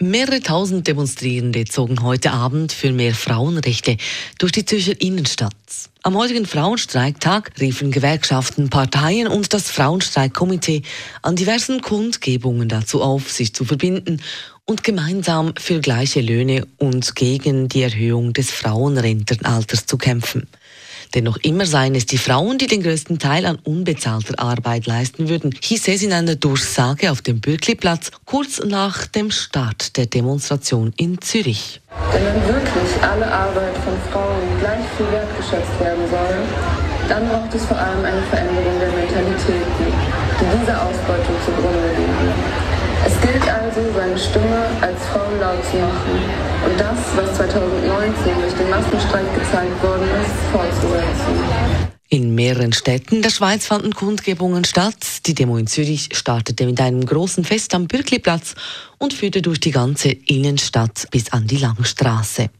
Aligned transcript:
Mehrere 0.00 0.40
tausend 0.40 0.88
Demonstrierende 0.88 1.66
zogen 1.66 2.02
heute 2.02 2.32
Abend 2.32 2.72
für 2.72 2.90
mehr 2.90 3.14
Frauenrechte 3.14 3.96
durch 4.38 4.50
die 4.50 4.64
Zürcher 4.64 5.00
Innenstadt. 5.00 5.54
Am 6.02 6.16
heutigen 6.16 6.46
Frauenstreiktag 6.46 7.52
riefen 7.60 7.92
Gewerkschaften, 7.92 8.70
Parteien 8.70 9.28
und 9.28 9.54
das 9.54 9.70
Frauenstreikkomitee 9.70 10.82
an 11.22 11.36
diversen 11.36 11.80
Kundgebungen 11.80 12.68
dazu 12.68 13.02
auf, 13.02 13.30
sich 13.30 13.54
zu 13.54 13.64
verbinden 13.64 14.20
und 14.64 14.82
gemeinsam 14.82 15.54
für 15.56 15.80
gleiche 15.80 16.20
Löhne 16.20 16.66
und 16.78 17.14
gegen 17.14 17.68
die 17.68 17.82
Erhöhung 17.82 18.32
des 18.32 18.50
Frauenrentenalters 18.50 19.86
zu 19.86 19.96
kämpfen. 19.96 20.48
Denn 21.14 21.24
noch 21.24 21.36
immer 21.38 21.64
seien 21.64 21.94
es 21.94 22.06
die 22.06 22.18
Frauen, 22.18 22.58
die 22.58 22.66
den 22.66 22.82
größten 22.82 23.18
Teil 23.18 23.46
an 23.46 23.58
unbezahlter 23.62 24.38
Arbeit 24.38 24.86
leisten 24.86 25.28
würden, 25.28 25.54
hieß 25.62 25.88
es 25.88 26.02
in 26.02 26.12
einer 26.12 26.34
Durchsage 26.34 27.10
auf 27.12 27.22
dem 27.22 27.40
Bürkliplatz 27.40 28.10
kurz 28.24 28.60
nach 28.64 29.06
dem 29.06 29.30
Start 29.30 29.96
der 29.96 30.06
Demonstration 30.06 30.92
in 30.96 31.20
Zürich. 31.20 31.80
Wenn 32.12 32.24
wirklich 32.52 33.02
alle 33.02 33.30
Arbeit 33.30 33.76
von 33.78 33.94
Frauen 34.10 34.42
gleich 34.58 34.84
viel 34.96 35.10
wertgeschätzt 35.12 35.78
werden 35.80 36.02
soll, 36.10 36.36
dann 37.08 37.28
braucht 37.28 37.54
es 37.54 37.64
vor 37.64 37.76
allem 37.76 38.04
eine 38.04 38.22
Veränderung 38.22 38.78
der 38.80 38.88
Mentalitäten, 38.88 39.86
die 40.40 40.58
dieser 40.58 40.82
Ausbeutung 40.82 41.36
zugrunde 41.44 41.88
liegen. 41.96 42.03
Also, 43.76 43.92
seine 43.92 44.16
Stimme 44.16 44.66
als 44.80 45.04
Frau 45.06 45.28
laut 45.40 45.64
zu 45.68 45.76
machen 45.78 46.20
und 46.64 46.78
das, 46.78 46.96
was 47.16 47.36
2019 47.36 48.40
durch 48.40 48.54
den 48.54 48.70
Massenstreik 48.70 49.34
gezeigt 49.34 49.82
worden 49.82 50.08
ist, 50.22 50.52
fortzusetzen. 50.52 51.74
In 52.08 52.36
mehreren 52.36 52.72
Städten 52.72 53.20
der 53.20 53.30
Schweiz 53.30 53.66
fanden 53.66 53.92
Kundgebungen 53.92 54.64
statt. 54.64 55.26
Die 55.26 55.34
Demo 55.34 55.56
in 55.56 55.66
Zürich 55.66 56.10
startete 56.12 56.66
mit 56.66 56.80
einem 56.80 57.04
großen 57.04 57.42
Fest 57.42 57.74
am 57.74 57.88
Bürkliplatz 57.88 58.54
und 58.98 59.12
führte 59.12 59.42
durch 59.42 59.58
die 59.58 59.72
ganze 59.72 60.10
Innenstadt 60.10 61.08
bis 61.10 61.32
an 61.32 61.48
die 61.48 61.56
Langstraße. 61.56 62.50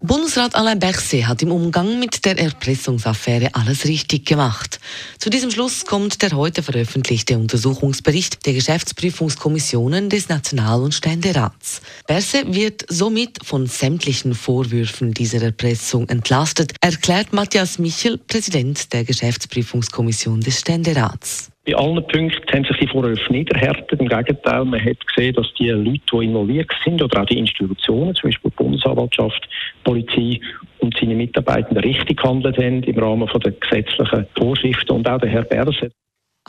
Bundesrat 0.00 0.54
Alain 0.54 0.78
Berset 0.78 1.26
hat 1.26 1.42
im 1.42 1.50
Umgang 1.50 1.98
mit 1.98 2.24
der 2.24 2.38
Erpressungsaffäre 2.38 3.52
alles 3.56 3.84
richtig 3.84 4.26
gemacht. 4.26 4.78
Zu 5.18 5.28
diesem 5.28 5.50
Schluss 5.50 5.86
kommt 5.86 6.22
der 6.22 6.30
heute 6.36 6.62
veröffentlichte 6.62 7.36
Untersuchungsbericht 7.36 8.46
der 8.46 8.52
Geschäftsprüfungskommissionen 8.52 10.08
des 10.08 10.28
National- 10.28 10.82
und 10.82 10.94
Ständerats. 10.94 11.80
Berset 12.06 12.54
wird 12.54 12.84
somit 12.88 13.44
von 13.44 13.66
sämtlichen 13.66 14.36
Vorwürfen 14.36 15.14
dieser 15.14 15.42
Erpressung 15.42 16.08
entlastet, 16.08 16.74
erklärt 16.80 17.32
Matthias 17.32 17.80
Michel, 17.80 18.18
Präsident 18.18 18.92
der 18.92 19.02
Geschäftsprüfungskommission 19.02 20.40
des 20.40 20.60
Ständerats. 20.60 21.50
Bei 21.68 21.74
allen 21.74 22.02
Punkten 22.06 22.50
haben 22.50 22.64
sich 22.64 22.78
die 22.78 22.86
Vorwürfe 22.86 23.30
nicht 23.30 23.52
erhärtet. 23.52 24.00
Im 24.00 24.08
Gegenteil, 24.08 24.64
man 24.64 24.82
hat 24.82 25.06
gesehen, 25.06 25.34
dass 25.34 25.52
die 25.58 25.68
Leute, 25.68 26.00
die 26.10 26.24
involviert 26.24 26.70
sind, 26.82 27.02
oder 27.02 27.20
auch 27.20 27.26
die 27.26 27.36
Institutionen, 27.36 28.14
zum 28.14 28.30
Beispiel 28.30 28.50
die 28.50 28.56
Bundesanwaltschaft, 28.56 29.46
die 29.46 29.84
Polizei 29.84 30.40
und 30.78 30.96
seine 30.98 31.14
Mitarbeiter 31.14 31.84
richtig 31.84 32.22
gehandelt 32.22 32.56
haben 32.56 32.82
im 32.84 32.98
Rahmen 32.98 33.28
der 33.44 33.52
gesetzlichen 33.52 34.26
Vorschriften 34.38 34.92
und 34.92 35.06
auch 35.10 35.20
der 35.20 35.28
Herr 35.28 35.42
Berset. 35.42 35.92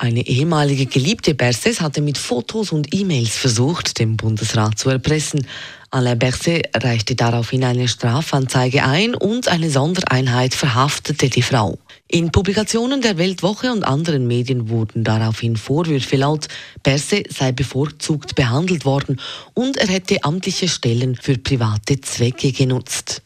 Eine 0.00 0.24
ehemalige 0.28 0.86
Geliebte 0.86 1.34
Berses 1.34 1.80
hatte 1.80 2.00
mit 2.00 2.18
Fotos 2.18 2.70
und 2.70 2.94
E-Mails 2.94 3.36
versucht, 3.36 3.98
den 3.98 4.16
Bundesrat 4.16 4.78
zu 4.78 4.90
erpressen. 4.90 5.44
Alain 5.90 6.16
Berset 6.16 6.68
reichte 6.72 7.16
daraufhin 7.16 7.64
eine 7.64 7.88
Strafanzeige 7.88 8.84
ein 8.84 9.16
und 9.16 9.48
eine 9.48 9.70
Sondereinheit 9.70 10.54
verhaftete 10.54 11.28
die 11.28 11.42
Frau. 11.42 11.78
In 12.06 12.30
Publikationen 12.30 13.00
der 13.00 13.18
Weltwoche 13.18 13.72
und 13.72 13.82
anderen 13.82 14.28
Medien 14.28 14.68
wurden 14.68 15.02
daraufhin 15.02 15.56
Vorwürfe 15.56 16.14
laut, 16.14 16.46
Berset 16.84 17.32
sei 17.32 17.50
bevorzugt 17.50 18.36
behandelt 18.36 18.84
worden 18.84 19.20
und 19.54 19.78
er 19.78 19.88
hätte 19.88 20.22
amtliche 20.22 20.68
Stellen 20.68 21.16
für 21.16 21.38
private 21.38 22.00
Zwecke 22.00 22.52
genutzt. 22.52 23.22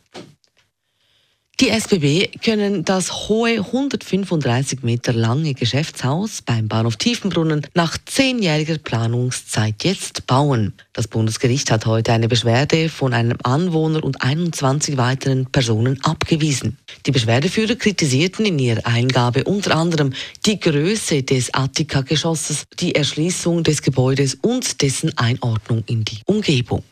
Die 1.63 1.69
SBB 1.69 2.41
können 2.45 2.85
das 2.85 3.29
hohe 3.29 3.59
135 3.59 4.83
Meter 4.83 5.13
lange 5.13 5.55
Geschäftshaus 5.55 6.43
beim 6.43 6.67
Bahnhof 6.67 6.97
Tiefenbrunnen 6.97 7.65
nach 7.75 7.97
zehnjähriger 8.05 8.79
Planungszeit 8.79 9.85
jetzt 9.85 10.27
bauen. 10.27 10.73
Das 10.93 11.07
Bundesgericht 11.07 11.71
hat 11.71 11.87
heute 11.87 12.15
eine 12.15 12.27
Beschwerde 12.27 12.89
von 12.89 13.15
einem 13.15 13.39
Anwohner 13.45 14.03
und 14.03 14.23
21 14.23 14.97
weiteren 14.97 15.47
Personen 15.53 16.03
abgewiesen. 16.03 16.79
Die 17.07 17.13
Beschwerdeführer 17.13 17.77
kritisierten 17.77 18.45
in 18.45 18.59
ihrer 18.59 18.85
Eingabe 18.85 19.45
unter 19.45 19.77
anderem 19.77 20.15
die 20.45 20.59
Größe 20.59 21.23
des 21.23 21.55
Attika-Geschosses, 21.55 22.65
die 22.81 22.97
Erschließung 22.97 23.63
des 23.63 23.83
Gebäudes 23.83 24.37
und 24.43 24.83
dessen 24.83 25.17
Einordnung 25.17 25.85
in 25.87 26.05
die 26.05 26.23
Umgebung. 26.27 26.83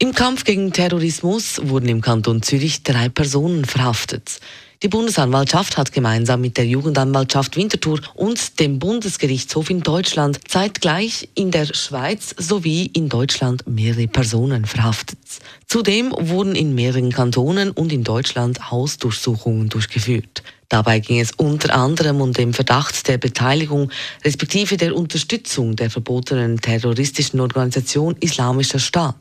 Im 0.00 0.14
Kampf 0.14 0.44
gegen 0.44 0.72
Terrorismus 0.72 1.60
wurden 1.60 1.88
im 1.88 2.00
Kanton 2.00 2.40
Zürich 2.40 2.84
drei 2.84 3.08
Personen 3.08 3.64
verhaftet. 3.64 4.38
Die 4.80 4.86
Bundesanwaltschaft 4.86 5.76
hat 5.76 5.90
gemeinsam 5.90 6.40
mit 6.40 6.56
der 6.56 6.66
Jugendanwaltschaft 6.66 7.56
Winterthur 7.56 7.98
und 8.14 8.60
dem 8.60 8.78
Bundesgerichtshof 8.78 9.70
in 9.70 9.80
Deutschland 9.80 10.38
zeitgleich 10.46 11.28
in 11.34 11.50
der 11.50 11.66
Schweiz 11.66 12.32
sowie 12.38 12.86
in 12.92 13.08
Deutschland 13.08 13.66
mehrere 13.66 14.06
Personen 14.06 14.66
verhaftet. 14.66 15.18
Zudem 15.66 16.12
wurden 16.16 16.54
in 16.54 16.76
mehreren 16.76 17.10
Kantonen 17.10 17.72
und 17.72 17.92
in 17.92 18.04
Deutschland 18.04 18.70
Hausdurchsuchungen 18.70 19.68
durchgeführt. 19.68 20.44
Dabei 20.68 21.00
ging 21.00 21.18
es 21.18 21.32
unter 21.32 21.74
anderem 21.74 22.20
um 22.20 22.32
den 22.32 22.52
Verdacht 22.52 23.08
der 23.08 23.18
Beteiligung 23.18 23.90
respektive 24.24 24.76
der 24.76 24.94
Unterstützung 24.94 25.74
der 25.74 25.90
verbotenen 25.90 26.60
terroristischen 26.60 27.40
Organisation 27.40 28.14
Islamischer 28.20 28.78
Staat. 28.78 29.16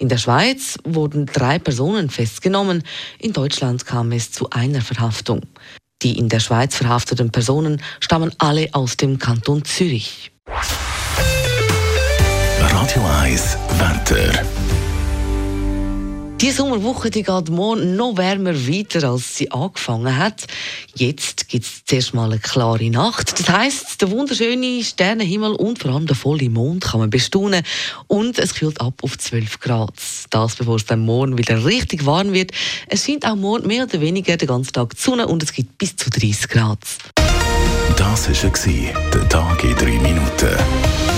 In 0.00 0.08
der 0.08 0.18
Schweiz 0.18 0.78
wurden 0.84 1.26
drei 1.26 1.58
Personen 1.58 2.08
festgenommen. 2.08 2.84
In 3.18 3.32
Deutschland 3.32 3.84
kam 3.84 4.12
es 4.12 4.30
zu 4.30 4.48
einer 4.50 4.80
Verhaftung. 4.80 5.42
Die 6.02 6.16
in 6.16 6.28
der 6.28 6.38
Schweiz 6.38 6.76
verhafteten 6.76 7.32
Personen 7.32 7.82
stammen 7.98 8.32
alle 8.38 8.68
aus 8.72 8.96
dem 8.96 9.18
Kanton 9.18 9.64
Zürich. 9.64 10.30
Radio 12.60 13.04
1, 13.22 13.58
Wetter. 13.78 14.44
Die 16.40 16.52
Sommerwoche 16.52 17.10
die 17.10 17.24
geht 17.24 17.50
morgen 17.50 17.96
noch 17.96 18.16
wärmer 18.16 18.54
weiter, 18.54 19.10
als 19.10 19.36
sie 19.36 19.50
angefangen 19.50 20.16
hat. 20.16 20.46
Jetzt 20.94 21.48
gibt 21.48 21.64
es 21.64 21.84
zuerst 21.84 22.14
mal 22.14 22.30
eine 22.30 22.38
klare 22.38 22.88
Nacht. 22.90 23.40
Das 23.40 23.48
heisst, 23.48 24.00
der 24.00 24.12
wunderschöne 24.12 24.84
Sternenhimmel 24.84 25.50
und 25.54 25.80
vor 25.80 25.90
allem 25.90 26.06
der 26.06 26.14
volle 26.14 26.48
Mond 26.48 26.84
kann 26.84 27.00
man 27.00 27.10
bestaunen. 27.10 27.64
Und 28.06 28.38
es 28.38 28.54
kühlt 28.54 28.80
ab 28.80 29.02
auf 29.02 29.18
12 29.18 29.58
Grad. 29.58 29.94
Das, 30.30 30.54
bevor 30.54 30.76
es 30.76 30.86
dann 30.86 31.00
morgen 31.00 31.36
wieder 31.38 31.64
richtig 31.64 32.06
warm 32.06 32.32
wird. 32.32 32.52
Es 32.86 33.04
scheint 33.04 33.26
auch 33.26 33.34
morgen 33.34 33.66
mehr 33.66 33.84
oder 33.84 34.00
weniger 34.00 34.36
den 34.36 34.46
ganzen 34.46 34.72
Tag 34.72 34.94
die 34.94 35.02
Sonne 35.02 35.26
und 35.26 35.42
es 35.42 35.52
gibt 35.52 35.76
bis 35.76 35.96
zu 35.96 36.08
30 36.08 36.48
Grad. 36.48 36.78
Das 37.96 38.28
war 38.28 39.12
der 39.12 39.28
Tag 39.28 39.64
in 39.64 39.74
3 39.74 39.86
Minuten. 39.86 41.17